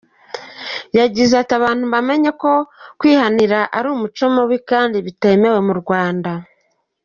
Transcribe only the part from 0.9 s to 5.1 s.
Yagize ati “Abantu bamenye ko kwihanira ari umuco mubi kandi